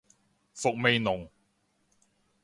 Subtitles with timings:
[0.55, 1.29] 伏味濃